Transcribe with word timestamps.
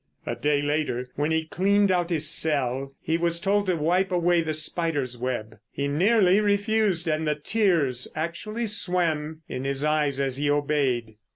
A 0.25 0.35
day 0.35 0.63
later, 0.63 1.07
when 1.15 1.29
he 1.29 1.45
cleaned 1.45 1.91
out 1.91 2.09
his 2.09 2.27
cell, 2.27 2.91
he 3.03 3.19
was 3.19 3.39
told 3.39 3.67
to 3.67 3.75
wipe 3.75 4.11
away 4.11 4.41
the 4.41 4.55
spider's 4.55 5.15
web. 5.15 5.59
He 5.71 5.87
nearly 5.87 6.39
refused, 6.39 7.07
and 7.07 7.27
the 7.27 7.35
tears 7.35 8.07
actually 8.15 8.65
swam 8.65 9.43
in 9.47 9.63
his 9.63 9.85
eyes 9.85 10.19
as 10.19 10.37
he 10.37 10.49
obeyed. 10.49 11.17